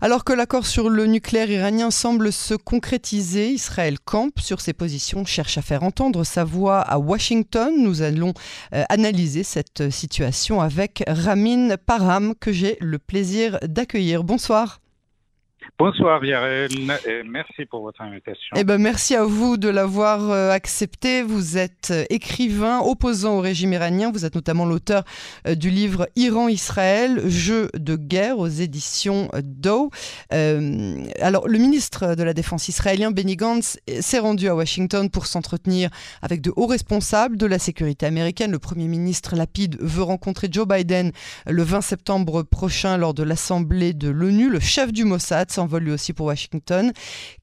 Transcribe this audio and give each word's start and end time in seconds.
Alors 0.00 0.24
que 0.24 0.32
l'accord 0.32 0.66
sur 0.66 0.90
le 0.90 1.06
nucléaire 1.06 1.50
iranien 1.50 1.90
semble 1.90 2.32
se 2.32 2.54
concrétiser, 2.54 3.50
Israël 3.50 3.98
campe 3.98 4.40
sur 4.40 4.60
ses 4.60 4.74
positions, 4.74 5.24
cherche 5.24 5.56
à 5.56 5.62
faire 5.62 5.82
entendre 5.82 6.22
sa 6.24 6.44
voix 6.44 6.80
à 6.80 6.98
Washington. 6.98 7.72
Nous 7.78 8.02
allons 8.02 8.34
euh, 8.74 8.84
analyser 8.90 9.42
cette 9.42 9.90
situation 9.90 10.60
avec 10.60 11.02
Ramin 11.06 11.76
Parham 11.76 12.34
que 12.38 12.52
j'ai 12.52 12.76
le 12.80 12.98
plaisir 12.98 13.58
d'accueillir. 13.62 14.22
Bonsoir. 14.22 14.80
Bonsoir 15.78 16.24
Yarel 16.24 16.70
et 17.06 17.22
merci 17.22 17.66
pour 17.66 17.82
votre 17.82 18.00
invitation. 18.00 18.56
Eh 18.56 18.64
ben, 18.64 18.78
merci 18.78 19.14
à 19.14 19.24
vous 19.24 19.58
de 19.58 19.68
l'avoir 19.68 20.30
euh, 20.30 20.50
accepté. 20.50 21.22
Vous 21.22 21.58
êtes 21.58 21.90
euh, 21.90 22.04
écrivain 22.08 22.80
opposant 22.80 23.36
au 23.36 23.40
régime 23.40 23.74
iranien. 23.74 24.10
Vous 24.10 24.24
êtes 24.24 24.34
notamment 24.34 24.64
l'auteur 24.64 25.04
euh, 25.46 25.54
du 25.54 25.68
livre 25.68 26.08
Iran-Israël, 26.16 27.28
jeu 27.28 27.68
de 27.74 27.96
guerre 27.96 28.38
aux 28.38 28.48
éditions 28.48 29.28
Dow. 29.42 29.90
alors, 30.30 31.46
le 31.46 31.58
ministre 31.58 32.14
de 32.14 32.22
la 32.22 32.32
Défense 32.32 32.68
israélien, 32.68 33.10
Benny 33.10 33.36
Gantz, 33.36 33.78
s'est 34.00 34.18
rendu 34.18 34.48
à 34.48 34.54
Washington 34.54 35.10
pour 35.10 35.26
s'entretenir 35.26 35.90
avec 36.22 36.40
de 36.40 36.52
hauts 36.56 36.66
responsables 36.66 37.36
de 37.36 37.46
la 37.46 37.58
sécurité 37.58 38.06
américaine. 38.06 38.50
Le 38.50 38.58
Premier 38.58 38.88
ministre 38.88 39.36
Lapide 39.36 39.76
veut 39.80 40.02
rencontrer 40.02 40.48
Joe 40.50 40.66
Biden 40.66 41.12
le 41.46 41.62
20 41.62 41.80
septembre 41.82 42.42
prochain 42.42 42.96
lors 42.96 43.14
de 43.14 43.22
l'Assemblée 43.22 43.92
de 43.92 44.08
l'ONU. 44.08 44.48
Le 44.48 44.60
chef 44.60 44.92
du 44.92 45.04
Mossad 45.04 45.50
s'envole 45.56 45.84
lui 45.84 45.92
aussi 45.92 46.12
pour 46.12 46.26
Washington. 46.26 46.92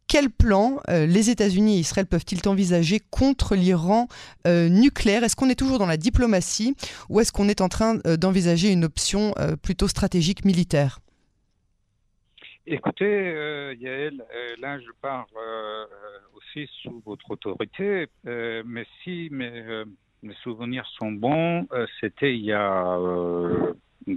Quel 0.07 0.29
plan 0.29 0.79
euh, 0.89 1.05
les 1.05 1.29
États-Unis 1.29 1.77
et 1.77 1.79
Israël 1.79 2.05
peuvent-ils 2.05 2.47
envisager 2.47 2.99
contre 3.11 3.55
l'Iran 3.55 4.07
euh, 4.45 4.69
nucléaire? 4.69 5.23
Est-ce 5.23 5.35
qu'on 5.35 5.49
est 5.49 5.57
toujours 5.57 5.79
dans 5.79 5.87
la 5.87 5.97
diplomatie 5.97 6.75
ou 7.09 7.19
est-ce 7.19 7.31
qu'on 7.31 7.49
est 7.49 7.61
en 7.61 7.69
train 7.69 7.97
euh, 8.05 8.15
d'envisager 8.15 8.71
une 8.71 8.85
option 8.85 9.33
plutôt 9.63 9.87
stratégique 9.87 10.45
militaire? 10.45 10.99
Écoutez, 12.65 13.75
Yael, 13.79 14.23
là 14.61 14.79
je 14.79 14.91
parle 15.01 15.25
aussi 16.35 16.69
sous 16.81 17.01
votre 17.05 17.31
autorité, 17.31 18.07
mais 18.23 18.85
si 19.03 19.27
mes, 19.31 19.83
mes, 20.21 20.35
souvenirs 20.43 20.85
sont 20.97 21.11
bons, 21.11 21.67
c'était 21.99 22.33
il 22.33 22.45
y 22.45 22.53
a 22.53 22.97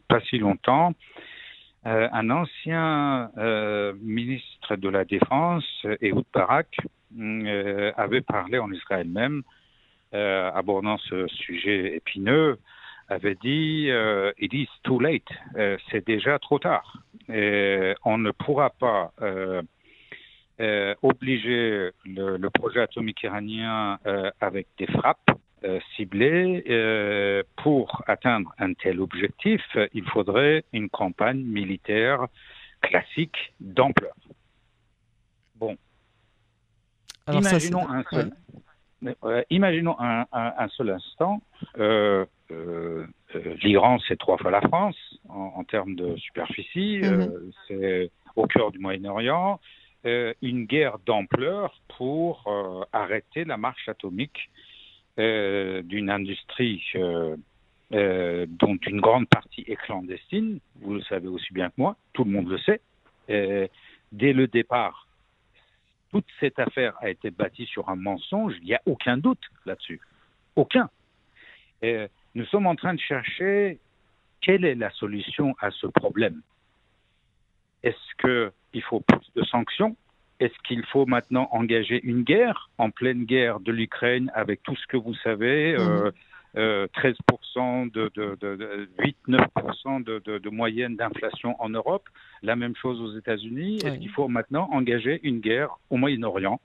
pas 0.09 0.21
si 0.29 0.39
longtemps. 0.39 0.93
Euh, 1.87 2.09
un 2.13 2.31
ancien 2.31 3.31
euh, 3.39 3.93
ministre 4.03 4.75
de 4.75 4.89
la 4.89 5.05
Défense, 5.05 5.65
Ehud 6.01 6.25
Barak, 6.35 6.77
euh, 7.17 7.93
avait 7.97 8.23
parlé 8.23 8.59
en 8.59 8.73
Israël 8.73 9.09
même, 9.09 9.43
abordant 10.13 10.97
ce 10.97 11.27
sujet 11.29 11.97
épineux, 11.97 12.59
avait 13.09 13.35
dit 13.35 13.91
It 14.39 14.55
is 14.55 14.69
too 14.83 14.99
late, 14.99 15.29
c'est 15.91 16.07
déjà 16.07 16.39
trop 16.39 16.59
tard. 16.59 17.03
on 17.29 18.19
ne 18.19 18.31
pourra 18.31 18.71
pas 18.71 19.13
obliger 21.03 21.91
le, 22.07 22.49
projet 22.49 22.81
atomique 22.81 23.23
iranien 23.25 23.99
avec 24.41 24.69
des 24.79 24.87
frappes 24.87 25.36
euh, 25.65 25.81
ciblé 25.97 26.65
euh, 26.69 27.43
pour 27.57 28.03
atteindre 28.07 28.53
un 28.59 28.75
tel 28.75 29.01
objectif, 29.01 29.63
il 29.95 30.05
faudrait 30.05 30.65
une 30.75 30.91
campagne 30.91 31.41
militaire 31.41 32.27
classique 32.83 33.55
d'ampleur. 33.59 34.15
Bon. 35.55 35.79
imaginons, 37.33 37.89
un 37.89 38.05
seul, 38.11 38.33
imaginons 39.49 39.97
un, 39.99 40.69
seul 40.77 40.91
instant, 40.91 41.41
euh, 41.79 42.27
l'Iran 43.63 43.99
c'est 44.07 44.19
trois 44.19 44.37
fois 44.37 44.51
la 44.51 44.61
France 44.61 45.19
en, 45.31 45.65
termes 45.65 45.95
de 45.95 46.17
superficie, 46.17 47.01
mhm. 47.03 47.51
c'est 47.67 48.11
au 48.37 48.47
cœur 48.47 48.73
du 48.73 48.79
Moyen-Orient, 48.79 49.59
une 50.05 50.67
guerre 50.67 50.99
d'ampleur 51.07 51.81
pour 51.97 52.45
arrêter 52.93 53.47
la 53.47 53.57
marche 53.57 53.89
atomique 53.89 54.51
euh, 55.19 55.83
d'une 55.83 56.11
industrie 56.11 56.85
euh, 56.95 57.37
euh, 57.93 58.45
dont 58.49 58.77
une 58.87 59.01
grande 59.01 59.27
partie 59.29 59.65
est 59.67 59.77
clandestine, 59.77 60.61
vous 60.83 60.95
le 60.95 61.03
savez 61.03 61.29
aussi 61.29 61.55
bien 61.55 61.69
que 61.69 61.75
moi, 61.79 61.97
tout 62.13 62.25
le 62.25 62.31
monde 62.31 62.49
le 62.49 62.59
sait. 62.59 62.81
dès 64.13 64.33
le 64.33 64.47
départ, 64.47 65.07
toute 66.11 66.27
cette 66.39 66.59
affaire 66.59 66.95
a 67.01 67.09
été 67.09 67.31
bâtie 67.31 67.67
sur 67.67 67.89
un 67.89 67.97
mensonge, 67.97 68.55
il 68.61 68.67
n'y 68.67 68.75
a 68.75 68.83
aucun 68.87 69.17
doute 69.17 69.43
là-dessus. 69.65 70.01
Aucun. 70.55 70.91
nous 71.83 72.47
sommes 72.51 72.67
en 72.67 72.77
train 72.77 72.95
de 72.95 73.01
chercher 73.01 73.79
quelle 74.43 74.65
est 74.65 74.75
la 74.75 74.91
solution 74.91 75.57
à 75.61 75.71
ce 75.71 75.87
problème. 75.87 76.43
Est-ce 77.83 78.53
qu'il 78.73 78.83
faut 78.83 79.01
plus 79.01 79.33
de 79.35 79.43
sanctions 79.45 79.97
est-ce 80.41 80.55
qu'il 80.67 80.85
faut 80.87 81.07
maintenant 81.07 81.49
engager 81.51 82.01
une 82.03 82.23
guerre 82.23 82.71
en 82.79 82.91
pleine 82.91 83.25
guerre 83.25 83.61
de 83.61 83.73
l'Ukraine 83.73 84.31
avec 84.35 84.63
tout 84.63 84.77
ce 84.77 84.87
que 84.87 84.97
vous 84.97 85.15
savez 85.15 85.75
euh, 85.77 86.11
13% 86.57 87.17
mhm. 87.57 87.91
euh, 87.97 88.37
de, 88.37 88.57
de, 88.57 88.89
8-9% 89.29 90.05
de, 90.05 90.51
moyenne 90.51 90.97
d'inflation 90.97 91.61
en 91.61 91.69
Europe, 91.69 92.09
la 92.43 92.57
même 92.57 92.75
chose 92.77 93.01
aux 93.01 93.17
États-Unis. 93.19 93.77
Est-ce 93.85 93.99
qu'il 93.99 94.11
faut 94.11 94.29
maintenant 94.29 94.69
engager 94.73 95.21
une 95.23 95.41
guerre 95.41 95.77
au 95.91 95.97
Moyen-Orient 95.97 96.61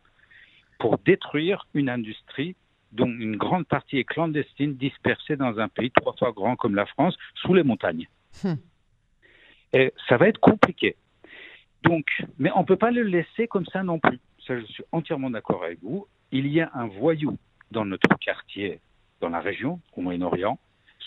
pour 0.79 0.97
détruire 0.99 1.67
une 1.73 1.89
industrie 1.89 2.55
dont 2.91 3.05
une 3.05 3.37
grande 3.37 3.65
partie 3.67 3.97
est 3.97 4.03
clandestine, 4.03 4.75
dispersée 4.75 5.37
dans 5.37 5.59
un 5.59 5.69
pays 5.69 5.91
trois 5.91 6.13
fois 6.17 6.31
grand 6.31 6.55
comme 6.55 6.75
la 6.75 6.85
France, 6.85 7.17
sous 7.35 7.53
les 7.53 7.63
montagnes? 7.63 8.07
Hmm. 8.43 8.55
Et 9.73 9.93
ça 10.09 10.17
va 10.17 10.27
être 10.27 10.39
compliqué. 10.39 10.97
Donc, 11.83 12.05
mais 12.37 12.51
on 12.55 12.61
ne 12.61 12.65
peut 12.65 12.77
pas 12.77 12.91
le 12.91 13.03
laisser 13.03 13.47
comme 13.47 13.65
ça 13.65 13.83
non 13.83 13.99
plus. 13.99 14.19
Ça, 14.45 14.59
je 14.59 14.65
suis 14.65 14.83
entièrement 14.91 15.29
d'accord 15.29 15.63
avec 15.63 15.79
vous. 15.81 16.07
Il 16.31 16.47
y 16.47 16.61
a 16.61 16.69
un 16.73 16.87
voyou 16.87 17.37
dans 17.71 17.85
notre 17.85 18.17
quartier, 18.19 18.79
dans 19.19 19.29
la 19.29 19.39
région, 19.39 19.79
au 19.95 20.01
Moyen-Orient. 20.01 20.59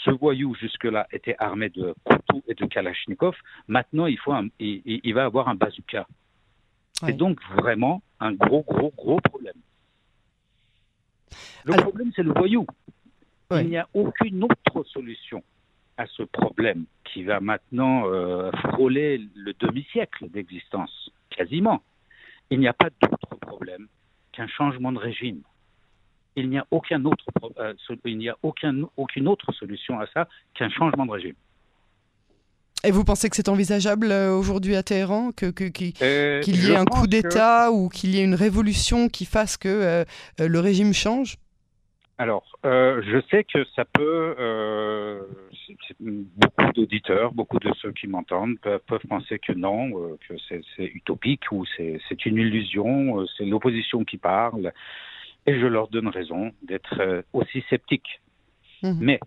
Ce 0.04 0.10
voyou, 0.10 0.54
jusque-là, 0.54 1.06
était 1.12 1.36
armé 1.38 1.68
de 1.70 1.94
couteaux 2.04 2.42
et 2.48 2.54
de 2.54 2.66
kalachnikov. 2.66 3.36
Maintenant, 3.68 4.06
il, 4.06 4.18
faut 4.18 4.34
il, 4.58 5.14
va 5.14 5.24
avoir 5.24 5.48
un 5.48 5.54
bazooka. 5.54 6.06
C'est 6.92 7.16
donc 7.16 7.40
vraiment 7.56 8.02
un 8.20 8.32
gros, 8.32 8.62
gros, 8.62 8.92
gros 8.96 9.20
problème. 9.20 9.54
Le 11.64 11.74
problème, 11.74 12.12
c'est 12.14 12.22
le 12.22 12.32
voyou. 12.32 12.66
Il 13.52 13.68
n'y 13.68 13.76
a 13.76 13.88
aucune 13.94 14.44
autre 14.44 14.84
solution 14.84 15.42
à 15.96 16.06
ce 16.06 16.22
problème 16.22 16.84
qui 17.04 17.22
va 17.22 17.40
maintenant 17.40 18.06
euh, 18.06 18.50
frôler 18.52 19.20
le 19.34 19.52
demi-siècle 19.54 20.28
d'existence, 20.30 21.10
quasiment. 21.30 21.82
Il 22.50 22.58
n'y 22.58 22.68
a 22.68 22.72
pas 22.72 22.90
d'autre 23.00 23.36
problème 23.40 23.86
qu'un 24.32 24.48
changement 24.48 24.92
de 24.92 24.98
régime. 24.98 25.40
Il 26.36 26.50
n'y 26.50 26.58
a 26.58 26.66
aucun 26.70 27.04
autre, 27.04 27.24
euh, 27.60 27.74
il 28.04 28.18
n'y 28.18 28.28
a 28.28 28.36
aucun, 28.42 28.82
aucune 28.96 29.28
autre 29.28 29.52
solution 29.52 30.00
à 30.00 30.06
ça 30.08 30.28
qu'un 30.54 30.68
changement 30.68 31.06
de 31.06 31.12
régime. 31.12 31.36
Et 32.82 32.90
vous 32.90 33.04
pensez 33.04 33.30
que 33.30 33.36
c'est 33.36 33.48
envisageable 33.48 34.10
euh, 34.10 34.34
aujourd'hui 34.34 34.74
à 34.74 34.82
Téhéran 34.82 35.30
que, 35.32 35.50
qu'il 35.50 35.94
y 36.00 36.70
ait 36.70 36.76
un 36.76 36.84
coup 36.84 37.06
d'État 37.06 37.70
ou 37.70 37.88
qu'il 37.88 38.14
y 38.14 38.18
ait 38.18 38.24
une 38.24 38.34
révolution 38.34 39.08
qui 39.08 39.24
fasse 39.24 39.56
que 39.56 40.04
le 40.38 40.60
régime 40.60 40.92
change? 40.92 41.38
Alors, 42.18 42.44
euh, 42.64 43.02
je 43.02 43.20
sais 43.30 43.44
que 43.44 43.64
ça 43.74 43.84
peut. 43.84 44.36
Euh, 44.38 45.20
beaucoup 46.00 46.72
d'auditeurs, 46.74 47.32
beaucoup 47.32 47.58
de 47.58 47.72
ceux 47.80 47.92
qui 47.92 48.06
m'entendent 48.06 48.58
peuvent, 48.60 49.06
penser 49.08 49.38
que 49.38 49.52
non, 49.52 49.90
euh, 49.98 50.18
que 50.28 50.34
c'est 50.48 50.84
utopique 50.84 51.50
ou 51.52 51.64
c'est 51.76 52.26
une 52.26 52.36
illusion, 52.38 53.24
c'est 53.36 53.44
l'opposition 53.44 54.04
qui 54.04 54.18
parle. 54.18 54.72
Et 55.46 55.58
je 55.60 55.66
leur 55.66 55.88
donne 55.88 56.08
raison 56.08 56.52
d'être 56.62 57.24
aussi 57.32 57.62
sceptiques. 57.68 58.20
Mhm. 58.82 58.98
Mais 59.00 59.20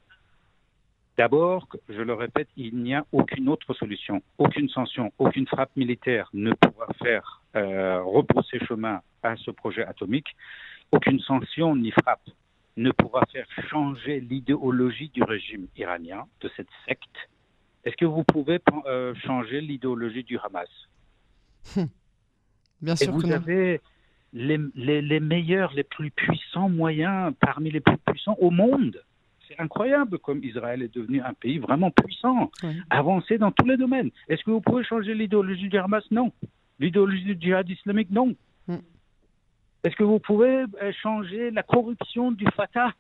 D'abord, 1.18 1.68
je 1.90 2.02
le 2.02 2.14
répète, 2.14 2.48
il 2.58 2.78
n'y 2.78 2.94
a 2.94 3.04
aucune 3.12 3.50
autre 3.50 3.74
solution, 3.74 4.22
aucune 4.38 4.70
sanction, 4.70 5.12
aucune 5.18 5.48
frappe 5.48 5.76
militaire 5.76 6.30
ne 6.32 6.54
pourra 6.54 6.88
faire 7.02 7.42
euh, 7.56 8.04
repousser 8.04 8.60
chemin 8.68 9.02
à 9.24 9.36
ce 9.36 9.50
projet 9.50 9.84
atomique. 9.84 10.36
Aucune 10.92 11.20
sanction 11.20 11.76
ni 11.76 11.90
frappe 11.90 12.30
ne 12.78 12.92
pourra 12.92 13.26
faire 13.32 13.48
changer 13.70 14.20
l'idéologie 14.20 15.10
du 15.10 15.24
régime 15.24 15.68
iranien, 15.76 16.26
de 16.42 16.50
cette 16.56 16.70
secte. 16.88 17.30
Est-ce 17.84 17.98
que 17.98 18.06
vous 18.06 18.24
pouvez 18.24 18.60
euh, 18.86 19.14
changer 19.26 19.62
l'idéologie 19.62 20.24
du 20.24 20.38
Hamas? 20.38 20.70
Hum. 21.76 21.90
Bien 22.82 22.96
sûr. 22.96 23.10
Et 23.10 23.12
vous 23.12 23.32
avez 23.32 23.82
les, 24.34 24.60
les, 24.76 25.20
meilleurs, 25.20 25.74
les 25.74 25.84
plus 25.84 26.12
puissants 26.12 26.70
moyens 26.70 27.34
parmi 27.40 27.72
les 27.72 27.80
plus 27.80 27.98
puissants 27.98 28.38
au 28.40 28.52
monde. 28.52 29.02
C'est 29.48 29.60
incroyable 29.60 30.20
comme 30.20 30.44
Israël 30.44 30.82
est 30.82 30.94
devenu 30.94 31.22
un 31.22 31.34
pays 31.34 31.58
vraiment 31.58 31.90
puissant, 31.90 32.52
avancé 32.90 33.38
dans 33.38 33.52
tous 33.52 33.66
les 33.66 33.78
domaines. 33.78 34.12
Est-ce 34.28 34.44
que 34.44 34.52
vous 34.52 34.62
pouvez 34.62 34.84
changer 34.84 35.16
l'idéologie 35.16 35.70
du 35.70 35.78
Hamas? 35.78 36.04
Non. 36.12 36.32
L'idéologie 36.80 37.24
du 37.24 37.38
djihad 37.40 37.68
islamique? 37.70 38.12
Non. 38.12 38.36
Hum. 38.68 38.82
Est-ce 39.84 39.96
que 39.96 40.04
vous 40.04 40.20
pouvez 40.20 40.66
euh, 40.82 40.92
changer 41.02 41.52
la 41.52 41.64
corruption 41.64 42.32
du 42.32 42.46
Fatah 42.56 42.92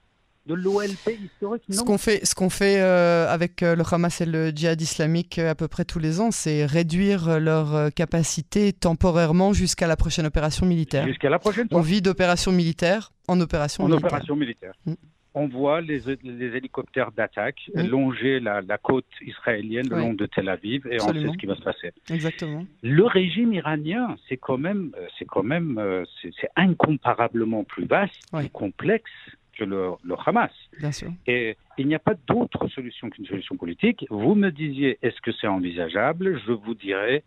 de 0.46 0.54
l'OLP 0.54 1.20
historique? 1.24 1.64
Ce 1.70 1.82
qu'on 1.82 1.98
fait, 1.98 2.26
ce 2.26 2.36
qu'on 2.36 2.50
fait 2.50 2.80
euh, 2.82 3.28
avec 3.30 3.64
euh, 3.64 3.76
le 3.76 3.84
Hamas 3.92 4.22
et 4.22 4.26
le 4.26 4.50
djihad 4.50 4.80
islamique 4.80 5.40
à 5.40 5.56
peu 5.56 5.68
près 5.68 5.86
tous 5.86 6.00
les 6.00 6.22
ans, 6.22 6.32
c'est 6.32 6.66
réduire 6.66 7.40
leur 7.40 7.92
capacité 7.94 8.74
temporairement 8.74 9.54
jusqu'à 9.54 9.88
la 9.88 9.96
prochaine 9.96 10.26
opération 10.26 10.66
militaire. 10.66 11.08
Jusqu'à 11.08 11.30
la 11.30 11.40
prochaine. 11.40 11.68
On 11.72 11.82
vit 11.82 12.02
d'opération 12.02 12.52
militaire 12.52 13.12
en 13.28 13.40
opération 13.42 13.84
en 13.84 13.88
militaire. 13.88 14.08
opération 14.08 14.36
militaire. 14.36 14.74
Mm. 14.86 14.94
On 15.38 15.48
voit 15.48 15.81
les, 15.81 16.00
les 16.24 16.57
hélicoptères 16.57 17.12
d'attaque 17.12 17.69
longer 17.75 18.39
la, 18.39 18.62
la, 18.62 18.78
côte 18.78 19.06
israélienne 19.22 19.88
le 19.89 19.98
long 19.98 20.13
de 20.13 20.25
Tel 20.25 20.50
Aviv 20.50 20.88
et 20.88 21.00
on 21.01 21.13
sait 21.13 21.28
ce 21.28 21.38
qui 21.38 21.45
va 21.45 21.56
se 21.56 21.62
passer. 21.62 21.92
Exactement. 22.10 22.66
Le 22.81 23.04
régime 23.06 23.54
iranien, 23.54 24.16
c'est 24.28 24.38
quand 24.38 24.57
même, 24.57 24.92
c'est 25.18 25.25
quand 25.25 25.44
même, 25.44 25.80
c'est 26.22 26.50
incomparablement 26.56 27.63
plus 27.63 27.86
vaste, 27.86 28.16
plus 28.31 28.50
complexe 28.50 29.12
que 29.57 29.63
le, 29.63 29.94
Hamas. 30.25 30.51
Bien 30.80 30.92
sûr. 30.92 31.12
Et 31.25 31.57
il 31.78 31.88
n'y 31.88 31.95
a 31.95 32.00
pas 32.00 32.16
d'autre 32.28 32.68
solution 32.69 33.10
qu'une 33.10 33.25
solution 33.25 33.57
politique. 33.57 34.06
Vous 34.10 34.36
me 34.36 34.50
disiez, 34.50 34.98
est-ce 35.01 35.19
que 35.22 35.31
c'est 35.31 35.48
envisageable? 35.48 36.40
Je 36.45 36.51
vous 36.51 36.75
dirais, 36.75 37.24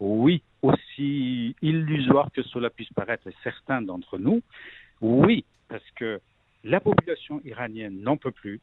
oui, 0.00 0.42
aussi 0.62 1.54
illusoire 1.62 2.30
que 2.32 2.42
cela 2.42 2.70
puisse 2.70 2.92
paraître 2.92 3.28
certains 3.42 3.82
d'entre 3.82 4.18
nous, 4.18 4.42
oui, 5.00 5.44
parce 5.68 5.88
que 5.96 6.20
la 6.66 6.80
population 6.80 7.40
iranienne 7.44 8.00
n'en 8.00 8.16
peut 8.16 8.32
plus. 8.32 8.60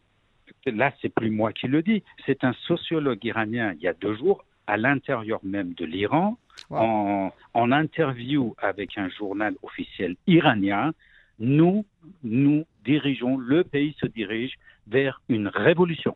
Là, 0.65 0.93
c'est 1.01 1.09
plus 1.09 1.31
moi 1.31 1.53
qui 1.53 1.67
le 1.67 1.81
dis, 1.81 2.03
c'est 2.25 2.43
un 2.43 2.53
sociologue 2.67 3.23
iranien 3.23 3.73
il 3.73 3.81
y 3.81 3.87
a 3.87 3.93
deux 3.93 4.15
jours 4.15 4.43
à 4.67 4.77
l'intérieur 4.77 5.39
même 5.43 5.73
de 5.73 5.85
l'Iran, 5.85 6.37
en, 6.69 7.31
en 7.53 7.71
interview 7.71 8.55
avec 8.57 8.97
un 8.97 9.09
journal 9.09 9.55
officiel 9.63 10.15
iranien, 10.27 10.93
nous, 11.39 11.85
nous 12.23 12.65
dirigeons, 12.85 13.37
le 13.37 13.63
pays 13.63 13.95
se 13.99 14.05
dirige 14.05 14.53
vers 14.87 15.21
une 15.29 15.47
révolution. 15.47 16.15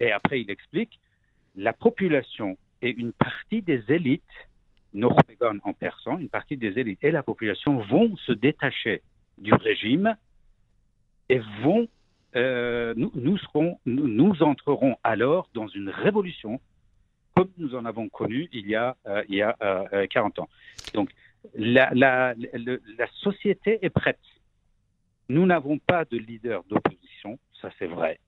Et 0.00 0.12
après, 0.12 0.40
il 0.40 0.50
explique, 0.50 1.00
la 1.56 1.72
population 1.72 2.56
et 2.82 2.90
une 2.90 3.12
partie 3.12 3.62
des 3.62 3.82
élites, 3.88 4.22
Norwegon 4.94 5.58
en 5.64 5.72
persan, 5.72 6.18
une 6.18 6.28
partie 6.28 6.56
des 6.56 6.78
élites 6.78 7.02
et 7.02 7.10
la 7.10 7.22
population 7.22 7.78
vont 7.78 8.16
se 8.16 8.32
détacher 8.32 9.02
du 9.38 9.52
régime 9.54 10.16
et 11.28 11.40
vont, 11.62 11.88
euh, 12.36 12.94
nous, 12.96 13.38
serons, 13.38 13.78
nous, 13.86 14.42
entrerons 14.42 14.96
alors 15.02 15.48
dans 15.54 15.68
une 15.68 15.88
révolution 15.88 16.60
comme 17.34 17.50
nous 17.56 17.76
en 17.76 17.84
avons 17.84 18.08
connu 18.08 18.48
il 18.52 18.68
y 18.68 18.74
a, 18.74 18.96
euh, 19.06 19.22
il 19.28 19.36
y 19.36 19.42
a 19.42 19.56
40 20.10 20.38
euh, 20.38 20.42
ans. 20.42 20.48
Donc, 20.92 21.10
la, 21.54 21.88
la, 21.94 22.34
la, 22.34 23.06
société 23.22 23.78
est 23.82 23.90
prête. 23.90 24.18
Nous 25.28 25.46
n'avons 25.46 25.78
pas 25.78 26.04
de 26.04 26.16
leader 26.16 26.64
d'opposition, 26.64 27.38
ça 27.60 27.70
c'est 27.78 27.86
vrai. 27.86 28.18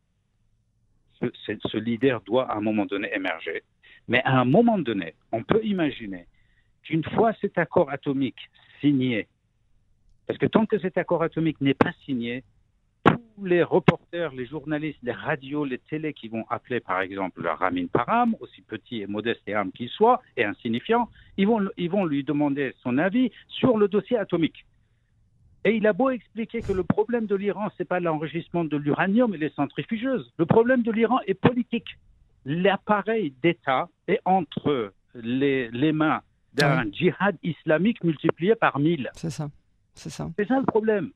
Ce, 1.20 1.26
ce, 1.44 1.76
leader 1.76 2.20
doit 2.20 2.50
à 2.50 2.56
un 2.56 2.60
moment 2.60 2.86
donné 2.86 3.12
émerger. 3.12 3.64
Mais 4.06 4.22
à 4.24 4.38
un 4.38 4.44
moment 4.44 4.78
donné, 4.78 5.14
on 5.32 5.42
peut 5.42 5.62
imaginer 5.64 6.26
qu'une 6.82 7.04
fois 7.04 7.32
cet 7.40 7.58
accord 7.58 7.90
atomique 7.90 8.48
signé, 8.80 9.26
parce 10.26 10.38
que 10.38 10.46
tant 10.46 10.66
que 10.66 10.78
cet 10.78 10.96
accord 10.98 11.22
atomique 11.22 11.60
n'est 11.60 11.74
pas 11.74 11.92
signé, 12.04 12.44
les 13.42 13.62
reporters, 13.62 14.32
les 14.32 14.46
journalistes, 14.46 14.98
les 15.02 15.12
radios, 15.12 15.64
les 15.64 15.78
télés 15.78 16.12
qui 16.12 16.28
vont 16.28 16.44
appeler 16.50 16.80
par 16.80 17.00
exemple 17.00 17.46
Ramin 17.46 17.86
Param, 17.86 18.36
aussi 18.40 18.62
petit 18.62 19.02
et 19.02 19.06
modeste 19.06 19.42
et 19.46 19.54
humble 19.54 19.72
qu'il 19.72 19.88
soit, 19.88 20.20
et 20.36 20.44
insignifiant, 20.44 21.08
ils 21.36 21.46
vont, 21.46 21.60
ils 21.76 21.90
vont 21.90 22.04
lui 22.04 22.24
demander 22.24 22.74
son 22.82 22.98
avis 22.98 23.30
sur 23.48 23.78
le 23.78 23.88
dossier 23.88 24.18
atomique. 24.18 24.66
Et 25.64 25.76
il 25.76 25.86
a 25.86 25.92
beau 25.92 26.10
expliquer 26.10 26.62
que 26.62 26.72
le 26.72 26.84
problème 26.84 27.26
de 27.26 27.34
l'Iran, 27.34 27.68
ce 27.76 27.82
n'est 27.82 27.86
pas 27.86 28.00
l'enregistrement 28.00 28.64
de 28.64 28.76
l'uranium 28.76 29.34
et 29.34 29.38
les 29.38 29.50
centrifugeuses. 29.50 30.32
Le 30.38 30.46
problème 30.46 30.82
de 30.82 30.90
l'Iran 30.90 31.20
est 31.26 31.34
politique. 31.34 31.98
L'appareil 32.46 33.34
d'État 33.42 33.88
est 34.08 34.20
entre 34.24 34.94
les, 35.14 35.70
les 35.70 35.92
mains 35.92 36.22
d'un 36.54 36.90
djihad 36.90 37.36
islamique 37.42 38.02
multiplié 38.02 38.54
par 38.54 38.78
mille. 38.78 39.10
C'est 39.14 39.30
ça. 39.30 39.50
C'est 39.94 40.10
ça. 40.10 40.30
C'est 40.38 40.48
ça 40.48 40.58
le 40.58 40.64
problème. 40.64 41.10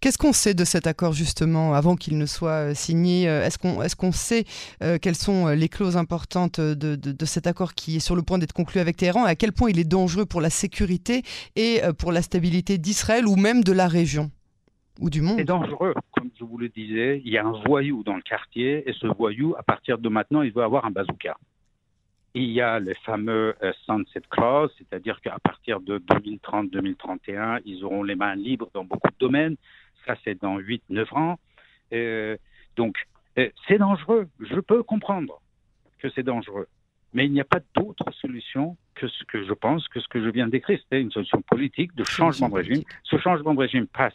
Qu'est-ce 0.00 0.18
qu'on 0.18 0.32
sait 0.32 0.54
de 0.54 0.64
cet 0.64 0.86
accord 0.86 1.12
justement 1.12 1.74
avant 1.74 1.96
qu'il 1.96 2.18
ne 2.18 2.26
soit 2.26 2.70
euh, 2.70 2.74
signé 2.74 3.28
euh, 3.28 3.44
Est-ce 3.44 3.58
qu'on 3.58 3.82
est 3.82 4.12
sait 4.12 4.44
euh, 4.82 4.98
quelles 5.00 5.16
sont 5.16 5.48
les 5.48 5.68
clauses 5.68 5.96
importantes 5.96 6.60
de, 6.60 6.96
de, 6.96 7.24
cet 7.24 7.46
accord 7.46 7.74
qui 7.74 7.96
est 7.96 8.00
sur 8.00 8.16
le 8.16 8.22
point 8.22 8.38
d'être 8.38 8.52
conclu 8.52 8.80
avec 8.80 8.96
Téhéran 8.96 9.24
à 9.24 9.34
quel 9.34 9.52
point 9.52 9.70
il 9.70 9.78
est 9.78 9.88
dangereux 9.88 10.26
pour 10.26 10.40
la 10.40 10.50
sécurité 10.50 11.22
et 11.54 11.80
pour 11.98 12.12
la 12.12 12.22
stabilité 12.22 12.78
d'Israël 12.78 13.26
ou 13.26 13.36
même 13.36 13.62
de 13.62 13.72
la 13.72 13.86
région 13.88 14.30
ou 15.00 15.10
du 15.10 15.20
monde? 15.20 15.36
C'est 15.38 15.44
dangereux, 15.44 15.94
comme 16.12 16.30
je 16.38 16.44
vous 16.44 16.58
le 16.58 16.68
disais. 16.68 17.22
Il 17.24 17.32
y 17.32 17.38
a 17.38 17.44
un 17.44 17.52
voyou 17.66 18.02
dans 18.02 18.16
le 18.16 18.22
quartier 18.22 18.88
et 18.88 18.92
ce 18.94 19.06
voyou, 19.06 19.54
à 19.58 19.62
partir 19.62 19.98
de 19.98 20.08
maintenant, 20.08 20.42
il 20.42 20.52
veut 20.52 20.62
avoir 20.62 20.84
un 20.84 20.90
bazooka. 20.90 21.36
Il 22.34 22.50
y 22.50 22.60
a 22.60 22.78
les 22.78 22.94
fameux 22.94 23.54
sunset 23.84 24.22
clause, 24.30 24.72
c'est-à-dire 24.78 25.20
qu'à 25.20 25.38
partir 25.42 25.80
de 25.80 25.98
2030-2031, 25.98 27.60
ils 27.64 27.84
auront 27.84 28.04
les 28.04 28.14
mains 28.14 28.36
libres 28.36 28.70
dans 28.72 28.84
beaucoup 28.84 29.08
de 29.08 29.18
domaines. 29.18 29.56
Ça, 30.06 30.14
c'est 30.24 30.40
dans 30.40 30.58
8-9 30.58 31.12
ans. 31.14 31.38
Euh, 31.92 32.36
donc, 32.76 32.96
euh, 33.38 33.48
c'est 33.66 33.78
dangereux. 33.78 34.28
Je 34.40 34.60
peux 34.60 34.82
comprendre 34.82 35.40
que 35.98 36.08
c'est 36.10 36.22
dangereux. 36.22 36.68
Mais 37.12 37.26
il 37.26 37.32
n'y 37.32 37.40
a 37.40 37.44
pas 37.44 37.60
d'autre 37.74 38.10
solution 38.12 38.76
que 38.94 39.08
ce 39.08 39.24
que 39.24 39.44
je 39.44 39.52
pense 39.52 39.88
que 39.88 40.00
ce 40.00 40.08
que 40.08 40.22
je 40.22 40.28
viens 40.28 40.46
d'écrire. 40.46 40.78
C'était 40.82 41.00
une 41.00 41.10
solution 41.10 41.42
politique 41.42 41.94
de 41.96 42.04
changement 42.04 42.48
de 42.48 42.54
régime. 42.54 42.82
Ce 43.02 43.18
changement 43.18 43.54
de 43.54 43.58
régime 43.58 43.86
passe 43.86 44.14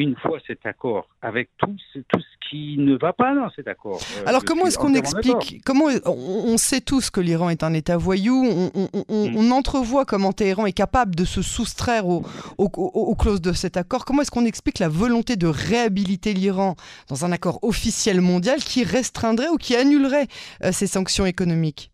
une 0.00 0.16
fois 0.16 0.38
cet 0.46 0.64
accord, 0.64 1.06
avec 1.22 1.50
tout 1.58 1.76
ce, 1.92 1.98
tout 2.00 2.20
ce 2.20 2.48
qui 2.48 2.76
ne 2.78 2.96
va 2.96 3.12
pas 3.12 3.34
dans 3.34 3.50
cet 3.50 3.68
accord. 3.68 4.00
Euh, 4.18 4.24
Alors 4.26 4.44
comment 4.44 4.66
est-ce 4.66 4.78
qu'on 4.78 4.94
explique 4.94 5.60
Comment 5.64 5.86
on, 6.06 6.56
sait 6.56 6.80
tous 6.80 7.10
que 7.10 7.20
l'Iran 7.20 7.50
est 7.50 7.62
un 7.62 7.74
État 7.74 7.96
voyou. 7.96 8.70
On, 9.08 9.30
mm. 9.30 9.52
entrevoit 9.52 10.04
comment 10.04 10.32
Téhéran 10.32 10.66
est 10.66 10.72
capable 10.72 11.14
de 11.14 11.24
se 11.24 11.42
soustraire 11.42 12.06
aux, 12.06 12.24
aux, 12.58 13.14
clauses 13.14 13.40
de 13.40 13.52
cet 13.52 13.76
accord. 13.76 14.04
Comment 14.04 14.22
est-ce 14.22 14.30
qu'on 14.30 14.46
explique 14.46 14.78
la 14.78 14.88
volonté 14.88 15.36
de 15.36 15.46
réhabiliter 15.46 16.32
l'Iran 16.32 16.76
dans 17.08 17.24
un 17.24 17.32
accord 17.32 17.58
officiel 17.62 18.20
mondial 18.20 18.60
qui 18.60 18.84
restreindrait 18.84 19.48
ou 19.48 19.56
qui 19.56 19.76
annulerait 19.76 20.26
euh, 20.64 20.72
ces 20.72 20.86
sanctions 20.86 21.26
économiques? 21.26 21.90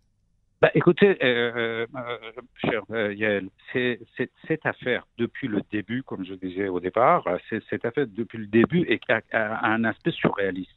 Bah, 0.62 0.70
écoutez, 0.74 1.18
euh, 1.22 1.52
euh, 1.54 1.86
euh 1.94 2.18
cher 2.64 2.82
Yael, 3.12 3.50
cette 3.72 4.64
affaire, 4.64 5.06
depuis 5.18 5.48
le 5.48 5.60
début, 5.70 6.02
comme 6.02 6.24
je 6.24 6.32
disais 6.32 6.68
au 6.68 6.80
départ, 6.80 7.24
cette 7.68 7.84
affaire, 7.84 8.06
depuis 8.06 8.38
le 8.38 8.46
début, 8.46 8.86
a, 9.08 9.66
un 9.66 9.84
aspect 9.84 10.12
surréaliste. 10.12 10.70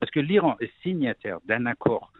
Parce 0.00 0.10
que 0.10 0.20
l'Iran 0.20 0.56
est 0.60 0.72
signataire 0.82 1.38
d'un 1.44 1.66
accord 1.66 2.12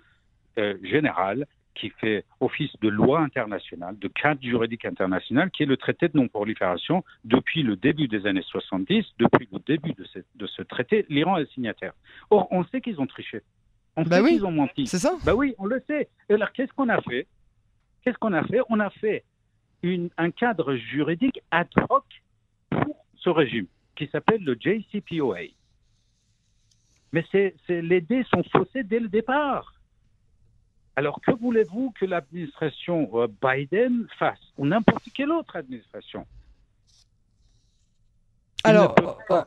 général 0.82 1.46
qui 1.74 1.90
fait 1.90 2.24
office 2.40 2.72
de 2.80 2.88
loi 2.88 3.20
internationale, 3.20 3.96
de 3.98 4.08
cadre 4.08 4.42
juridique 4.42 4.84
international, 4.84 5.50
qui 5.52 5.62
est 5.62 5.66
le 5.66 5.76
traité 5.76 6.08
de 6.08 6.16
non-prolifération. 6.18 7.04
Depuis 7.24 7.62
le 7.62 7.76
début 7.76 8.08
des 8.08 8.26
années 8.26 8.42
70, 8.42 9.06
depuis 9.18 9.48
le 9.52 9.60
début 9.60 9.94
de 9.94 10.46
ce 10.46 10.62
traité, 10.62 11.06
l'Iran 11.08 11.38
est 11.38 11.50
signataire. 11.52 11.92
Or, 12.30 12.48
on 12.50 12.64
sait 12.64 12.80
qu'ils 12.80 13.00
ont 13.00 13.06
triché. 13.06 13.42
On 13.98 14.02
bah 14.04 14.22
sait 14.22 14.28
qu'ils 14.28 14.46
ont 14.46 14.52
menti. 14.52 14.86
C'est 14.86 15.00
ça 15.00 15.18
Bah 15.24 15.34
oui, 15.34 15.56
on 15.58 15.66
le 15.66 15.82
sait. 15.88 16.08
Et 16.28 16.34
alors, 16.34 16.52
qu'est-ce 16.52 16.72
qu'on 16.72 16.88
a 16.88 17.00
fait? 17.02 17.26
Qu'est-ce 18.02 18.16
qu'on 18.16 18.32
a 18.32 18.44
fait? 18.44 18.60
On 18.68 18.78
a 18.78 18.90
fait 18.90 19.24
une, 19.82 20.08
un 20.16 20.30
cadre 20.30 20.76
juridique 20.76 21.40
ad 21.50 21.66
hoc 21.90 22.04
pour 22.70 23.04
ce 23.16 23.28
régime, 23.28 23.66
qui 23.96 24.06
s'appelle 24.06 24.44
le 24.44 24.56
JCPOA. 24.58 25.50
Mais 27.12 27.24
c'est, 27.32 27.56
les 27.68 28.00
dés 28.00 28.24
sont 28.32 28.44
faussés 28.52 28.84
dès 28.84 29.00
le 29.00 29.08
départ. 29.08 29.74
Alors, 30.94 31.20
que 31.20 31.32
voulez-vous 31.32 31.92
que 31.98 32.04
l'administration 32.04 33.10
euh, 33.14 33.26
Biden 33.42 34.06
fasse, 34.16 34.52
ou 34.58 34.66
n'importe 34.66 35.08
quelle 35.12 35.32
autre 35.32 35.56
administration 35.56 36.24
alors, 38.64 38.96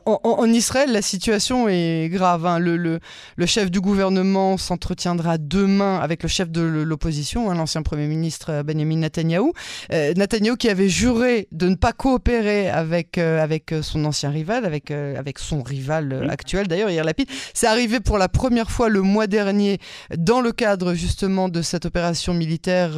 en, 0.06 0.46
Israël, 0.46 0.90
la 0.90 1.02
situation 1.02 1.68
est 1.68 2.08
grave. 2.10 2.46
Hein. 2.46 2.58
Le, 2.58 2.78
le, 2.78 2.98
le, 3.36 3.46
chef 3.46 3.70
du 3.70 3.78
gouvernement 3.78 4.56
s'entretiendra 4.56 5.36
demain 5.36 5.98
avec 5.98 6.22
le 6.22 6.30
chef 6.30 6.50
de 6.50 6.62
l'opposition, 6.62 7.50
hein, 7.50 7.54
l'ancien 7.54 7.82
Premier 7.82 8.06
ministre 8.06 8.50
euh, 8.50 8.62
Benjamin 8.62 8.96
Netanyahou. 8.96 9.52
Euh, 9.92 10.14
Netanyahou 10.14 10.56
qui 10.56 10.70
avait 10.70 10.88
juré 10.88 11.46
de 11.52 11.68
ne 11.68 11.74
pas 11.74 11.92
coopérer 11.92 12.70
avec, 12.70 13.18
euh, 13.18 13.42
avec 13.42 13.74
son 13.82 14.02
ancien 14.06 14.30
rival, 14.30 14.64
avec, 14.64 14.90
avec 14.90 15.38
son 15.38 15.62
rival 15.62 16.26
actuel 16.30 16.66
d'ailleurs, 16.66 16.88
Yair 16.88 17.04
Lapid. 17.04 17.28
C'est 17.52 17.66
arrivé 17.66 18.00
pour 18.00 18.16
la 18.16 18.28
première 18.28 18.70
fois 18.70 18.88
le 18.88 19.02
mois 19.02 19.26
dernier 19.26 19.78
dans 20.16 20.40
le 20.40 20.52
cadre 20.52 20.94
justement 20.94 21.50
de 21.50 21.60
cette 21.60 21.84
opération 21.84 22.32
militaire 22.32 22.92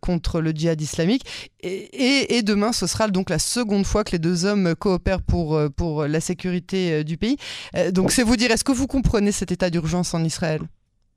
contre 0.00 0.40
le 0.40 0.50
djihad 0.50 0.80
islamique. 0.80 1.24
Et, 1.62 2.36
et, 2.36 2.42
demain, 2.42 2.72
ce 2.72 2.86
sera 2.86 3.08
donc 3.08 3.28
la 3.28 3.40
seconde 3.40 3.84
fois 3.84 4.04
que 4.04 4.12
les 4.12 4.20
deux 4.20 4.44
hommes 4.44 4.74
coopèrent 4.76 5.22
pour 5.22 5.35
pour, 5.36 5.54
euh, 5.54 5.68
pour 5.68 6.06
la 6.06 6.20
sécurité 6.20 6.80
euh, 6.92 7.04
du 7.04 7.18
pays. 7.18 7.36
Euh, 7.74 7.90
donc 7.90 8.10
c'est 8.10 8.22
vous 8.22 8.36
dire, 8.36 8.50
est-ce 8.50 8.64
que 8.64 8.72
vous 8.72 8.86
comprenez 8.86 9.32
cet 9.32 9.52
état 9.52 9.68
d'urgence 9.68 10.14
en 10.14 10.24
Israël? 10.24 10.62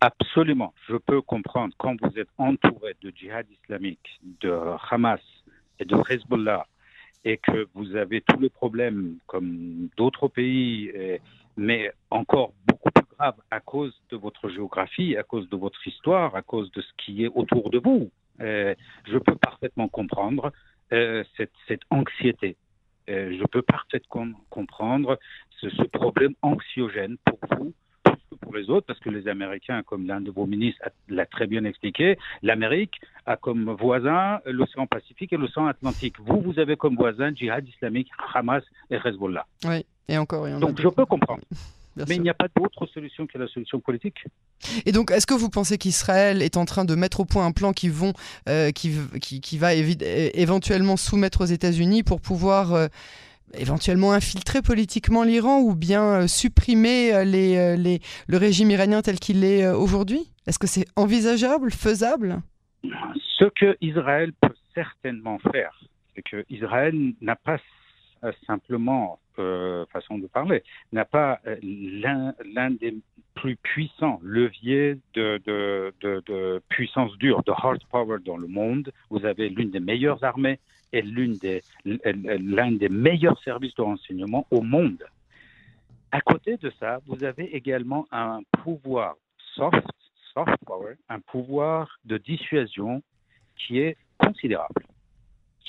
Absolument. 0.01 0.73
Je 0.89 0.97
peux 0.97 1.21
comprendre 1.21 1.73
quand 1.77 1.95
vous 2.01 2.19
êtes 2.19 2.27
entouré 2.37 2.95
de 3.01 3.13
djihad 3.15 3.45
islamique, 3.49 4.19
de 4.41 4.53
Hamas 4.89 5.21
et 5.79 5.85
de 5.85 5.95
Hezbollah, 6.09 6.65
et 7.23 7.37
que 7.37 7.67
vous 7.73 7.95
avez 7.95 8.19
tous 8.21 8.39
les 8.41 8.49
problèmes 8.49 9.15
comme 9.25 9.89
d'autres 9.97 10.27
pays, 10.29 10.89
mais 11.57 11.91
encore 12.09 12.53
beaucoup 12.65 12.91
plus 12.91 13.05
grave 13.17 13.35
à 13.51 13.59
cause 13.59 13.93
de 14.09 14.15
votre 14.15 14.47
géographie, 14.49 15.17
à 15.17 15.23
cause 15.23 15.49
de 15.49 15.57
votre 15.57 15.85
histoire, 15.85 16.33
à 16.33 16.41
cause 16.41 16.71
de 16.71 16.81
ce 16.81 16.91
qui 16.97 17.25
est 17.25 17.31
autour 17.35 17.69
de 17.69 17.79
vous. 17.79 18.09
Je 18.39 19.17
peux 19.17 19.35
parfaitement 19.35 19.89
comprendre 19.89 20.53
cette, 20.89 21.83
anxiété. 21.89 22.55
Euh, 23.09 23.35
je 23.39 23.43
peux 23.45 23.61
parfaitement 23.61 24.27
comprendre 24.49 25.19
ce, 25.59 25.69
ce, 25.69 25.83
problème 25.83 26.33
anxiogène 26.41 27.17
pour 27.25 27.39
vous, 27.57 27.73
plus 28.03 28.15
que 28.29 28.35
pour 28.35 28.55
les 28.55 28.69
autres, 28.69 28.85
parce 28.85 28.99
que 28.99 29.09
les 29.09 29.27
Américains, 29.27 29.81
comme 29.83 30.05
l'un 30.05 30.21
de 30.21 30.31
vos 30.31 30.45
ministres 30.45 30.87
l'a 31.07 31.25
très 31.25 31.47
bien 31.47 31.63
expliqué, 31.63 32.17
l'Amérique 32.43 33.01
a 33.25 33.35
comme 33.35 33.71
voisin 33.71 34.39
l'océan 34.45 34.85
Pacifique 34.85 35.33
et 35.33 35.37
l'océan 35.37 35.65
Atlantique. 35.65 36.19
Vous, 36.19 36.39
vous 36.41 36.59
avez 36.59 36.77
comme 36.77 36.95
voisin 36.95 37.33
djihad 37.33 37.67
islamique, 37.67 38.09
Hamas 38.33 38.63
et 38.91 38.97
Hezbollah. 39.03 39.45
Oui, 39.65 39.85
et 40.07 40.17
encore. 40.17 40.47
Et 40.47 40.59
Donc 40.59 40.79
je 40.79 40.87
peux 40.87 41.05
comprendre. 41.05 41.43
Bien 41.99 42.05
Mais 42.07 42.15
sûr. 42.15 42.21
il 42.21 42.23
n'y 42.23 42.29
a 42.29 42.33
pas 42.33 42.47
d'autre 42.55 42.87
solution 42.93 43.27
que 43.27 43.37
la 43.37 43.47
solution 43.47 43.81
politique. 43.81 44.23
Et 44.85 44.93
donc, 44.93 45.11
est-ce 45.11 45.27
que 45.27 45.33
vous 45.33 45.49
pensez 45.49 45.77
qu'Israël 45.77 46.41
est 46.41 46.55
en 46.55 46.63
train 46.63 46.85
de 46.85 46.95
mettre 46.95 47.19
au 47.19 47.25
point 47.25 47.45
un 47.45 47.51
plan 47.51 47.73
qui, 47.73 47.89
vont, 47.89 48.13
euh, 48.47 48.71
qui, 48.71 48.95
qui, 49.21 49.41
qui, 49.41 49.57
va 49.57 49.73
éventuellement 49.73 50.95
soumettre 50.95 51.41
aux 51.41 51.45
États-Unis 51.45 52.03
pour 52.03 52.21
pouvoir 52.21 52.73
euh, 52.73 52.87
éventuellement 53.53 54.13
infiltrer 54.13 54.61
politiquement 54.61 55.23
l'Iran 55.23 55.59
ou 55.59 55.75
bien 55.75 56.21
euh, 56.21 56.27
supprimer 56.27 57.25
les, 57.25 57.75
les, 57.75 57.99
le 58.27 58.37
régime 58.37 58.71
iranien 58.71 59.01
tel 59.01 59.19
qu'il 59.19 59.43
est 59.43 59.67
aujourd'hui? 59.67 60.31
Est-ce 60.47 60.59
que 60.59 60.67
c'est 60.67 60.85
envisageable, 60.95 61.69
faisable? 61.69 62.41
Ce 62.83 63.45
que 63.59 63.75
Israël 63.81 64.31
peut 64.41 64.55
certainement 64.73 65.37
faire, 65.51 65.77
c'est 66.15 66.21
que 66.21 66.45
Israël 66.49 66.95
n'a 67.19 67.35
pas 67.35 67.57
simplement 68.47 69.19
euh, 69.39 69.85
façon 69.87 70.17
de 70.17 70.27
parler, 70.27 70.63
n'a 70.91 71.05
pas 71.05 71.39
euh, 71.47 71.55
l'un 71.61 72.71
des 72.71 72.95
plus 73.35 73.55
puissants 73.55 74.19
leviers 74.23 74.97
de, 75.13 75.39
de, 75.45 76.61
puissance 76.69 77.17
dure, 77.17 77.43
de 77.43 77.51
hard 77.51 77.81
power 77.89 78.17
dans 78.23 78.37
le 78.37 78.47
monde. 78.47 78.91
Vous 79.09 79.25
avez 79.25 79.49
l'une 79.49 79.71
des 79.71 79.79
meilleures 79.79 80.23
armées 80.23 80.59
et 80.91 81.01
l'une 81.01 81.37
des, 81.37 81.61
l'un 81.85 82.71
des 82.71 82.89
meilleurs 82.89 83.41
services 83.43 83.75
de 83.75 83.81
renseignement 83.81 84.45
au 84.51 84.61
monde. 84.61 85.03
À 86.11 86.21
côté 86.21 86.57
de 86.57 86.71
ça, 86.79 86.99
vous 87.05 87.23
avez 87.23 87.55
également 87.55 88.07
un 88.11 88.41
pouvoir 88.63 89.15
soft, 89.55 89.87
soft 90.33 90.57
power, 90.65 90.95
un 91.07 91.19
pouvoir 91.19 91.99
de 92.05 92.17
dissuasion 92.17 93.03
qui 93.55 93.79
est 93.79 93.95
considérable 94.17 94.83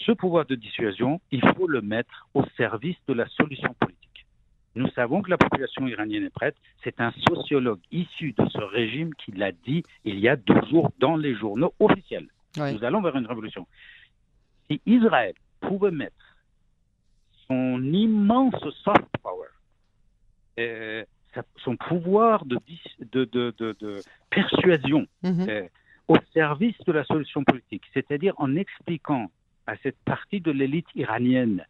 ce 0.06 0.12
pouvoir 0.12 0.46
de 0.46 0.54
dissuasion, 0.54 1.20
il 1.30 1.42
faut 1.54 1.66
le 1.66 1.82
mettre 1.82 2.28
au 2.34 2.44
service 2.56 2.96
de 3.08 3.14
la 3.14 3.26
solution 3.28 3.74
politique. 3.74 4.26
Nous 4.74 4.88
savons 4.90 5.22
que 5.22 5.30
la 5.30 5.38
population 5.38 5.86
iranienne 5.86 6.24
est 6.24 6.34
prête. 6.34 6.56
C'est 6.84 7.00
un 7.00 7.12
sociologue 7.28 7.80
issu 7.90 8.32
de 8.32 8.48
ce 8.48 8.58
régime 8.58 9.14
qui 9.14 9.32
l'a 9.32 9.52
dit 9.52 9.82
il 10.04 10.18
y 10.18 10.28
a 10.28 10.36
deux 10.36 10.62
jours 10.70 10.92
dans 10.98 11.16
les 11.16 11.34
journaux 11.34 11.74
officiels. 11.80 12.28
Oui. 12.56 12.74
Nous 12.74 12.84
allons 12.84 13.00
vers 13.00 13.16
une 13.16 13.26
révolution. 13.26 13.66
Si 14.70 14.80
Israël 14.86 15.34
pouvait 15.60 15.90
mettre 15.90 16.36
son 17.48 17.82
immense 17.92 18.54
soft 18.84 19.10
power, 19.22 19.48
euh, 20.60 21.04
son 21.64 21.76
pouvoir 21.76 22.44
de, 22.44 22.58
de, 23.00 23.24
de, 23.24 23.54
de 23.80 24.00
persuasion 24.30 25.06
mm 25.22 25.30
-hmm. 25.30 25.48
euh, 25.50 25.68
au 26.08 26.16
service 26.32 26.78
de 26.86 26.92
la 26.92 27.04
solution 27.04 27.42
politique, 27.44 27.84
c'est-à-dire 27.94 28.34
en 28.36 28.56
expliquant 28.56 29.30
à 29.70 29.76
cette 29.84 29.98
partie 30.04 30.40
de 30.40 30.50
l'élite 30.50 30.88
iranienne 30.96 31.64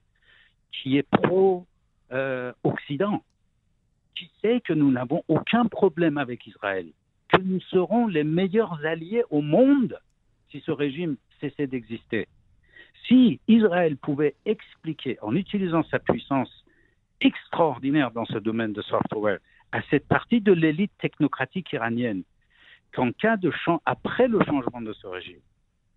qui 0.73 0.97
est 0.97 1.07
pro-Occident, 1.11 3.23
qui 4.16 4.30
sait 4.40 4.62
que 4.62 4.73
nous 4.73 4.90
n'avons 4.90 5.23
aucun 5.28 5.66
problème 5.66 6.16
avec 6.16 6.47
Israël, 6.47 6.87
que 7.28 7.42
nous 7.42 7.61
serons 7.61 8.07
les 8.07 8.25
meilleurs 8.25 8.87
alliés 8.87 9.25
au 9.28 9.42
monde 9.42 10.00
si 10.50 10.61
ce 10.61 10.71
régime 10.71 11.19
cessait 11.40 11.66
d'exister. 11.66 12.26
Si 13.07 13.38
Israël 13.49 13.99
pouvait 13.99 14.35
expliquer, 14.47 15.19
en 15.21 15.37
utilisant 15.37 15.83
sa 15.85 15.99
puissance 15.99 16.64
extraordinaire 17.21 18.12
dans 18.12 18.25
ce 18.25 18.38
domaine 18.38 18.73
de 18.73 18.80
software, 18.80 19.40
à 19.73 19.83
cette 19.90 20.09
partie 20.09 20.40
de 20.40 20.52
l'élite 20.52 20.92
technocratique 20.99 21.71
iranienne, 21.73 22.23
qu'en 22.92 23.12
cas 23.12 23.37
de 23.37 23.50
champ, 23.50 23.83
après 23.85 24.26
le 24.26 24.42
changement 24.45 24.80
de 24.80 24.95
ce 24.95 25.07
régime, 25.07 25.42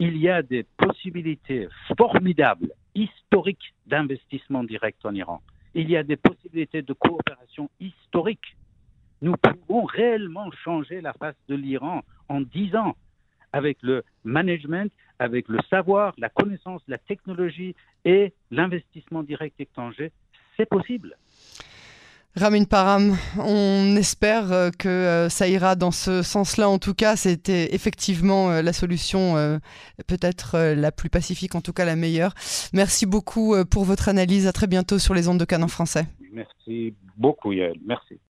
il 0.04 0.18
y 0.18 0.28
a 0.28 0.42
des 0.42 0.64
possibilités 0.64 1.70
formidables, 1.98 2.74
historiques 2.94 3.74
d'investissement 3.88 4.66
direct 4.66 5.00
en 5.06 5.14
Iran. 5.16 5.42
Il 5.76 5.90
y 5.90 5.96
a 5.96 6.04
des 6.04 6.18
possibilités 6.18 6.82
de 6.82 6.92
coopération 6.92 7.70
historique. 7.80 8.58
Nous 9.22 9.36
pouvons 9.38 9.86
réellement 9.86 10.52
changer 10.52 11.00
la 11.00 11.14
face 11.14 11.38
de 11.48 11.56
l'Iran 11.56 12.02
en 12.28 12.42
dix 12.42 12.76
ans 12.76 12.98
avec 13.54 13.78
le 13.82 14.04
management, 14.26 14.92
avec 15.20 15.48
le 15.48 15.60
savoir, 15.70 16.14
la 16.18 16.28
connaissance, 16.28 16.82
la 16.90 16.98
technologie 16.98 17.74
et 18.04 18.34
l'investissement 18.52 19.24
direct 19.24 19.58
étranger. 19.62 20.12
C'est 20.58 20.68
possible. 20.68 21.16
Ramin 22.36 22.64
Param, 22.64 23.16
on 23.38 23.96
espère 23.96 24.52
euh, 24.52 24.72
que 24.72 24.90
euh, 24.90 25.30
ça 25.30 25.48
ira 25.48 25.76
dans 25.76 25.92
ce 25.92 26.24
sens-là. 26.24 26.68
En 26.68 26.80
tout 26.80 26.96
cas, 26.96 27.16
c'était 27.16 27.76
effectivement 27.76 28.50
euh, 28.50 28.64
la 28.64 28.74
solution 28.74 29.36
peut-être 30.08 30.58
la 30.76 30.92
plus 30.92 31.10
pacifique, 31.10 31.54
en 31.54 31.62
tout 31.62 31.74
cas 31.74 31.86
la 31.86 31.96
meilleure. 31.96 32.34
Merci 32.74 33.06
beaucoup 33.06 33.56
pour 33.70 33.84
votre 33.84 34.10
analyse. 34.10 34.48
À 34.48 34.52
très 34.52 34.68
bientôt 34.68 34.98
sur 34.98 35.14
les 35.14 35.28
ondes 35.28 35.40
de 35.40 35.46
Canon 35.46 35.68
français. 35.68 36.06
Merci 36.32 36.96
beaucoup, 37.18 37.52
Yael. 37.52 37.78
Merci. 37.86 38.20